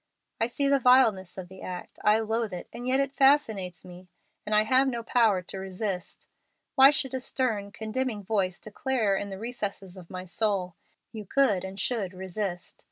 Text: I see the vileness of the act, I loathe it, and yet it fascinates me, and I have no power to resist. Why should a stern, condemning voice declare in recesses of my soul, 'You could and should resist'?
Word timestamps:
I 0.39 0.47
see 0.47 0.67
the 0.67 0.79
vileness 0.79 1.37
of 1.37 1.47
the 1.47 1.61
act, 1.61 1.99
I 2.03 2.21
loathe 2.21 2.53
it, 2.53 2.67
and 2.73 2.87
yet 2.87 2.99
it 2.99 3.13
fascinates 3.13 3.85
me, 3.85 4.07
and 4.47 4.55
I 4.55 4.63
have 4.63 4.87
no 4.87 5.03
power 5.03 5.43
to 5.43 5.59
resist. 5.59 6.27
Why 6.73 6.89
should 6.89 7.13
a 7.13 7.19
stern, 7.19 7.71
condemning 7.71 8.23
voice 8.23 8.59
declare 8.59 9.15
in 9.15 9.29
recesses 9.29 9.97
of 9.97 10.09
my 10.09 10.25
soul, 10.25 10.73
'You 11.11 11.25
could 11.27 11.63
and 11.63 11.79
should 11.79 12.15
resist'? 12.15 12.77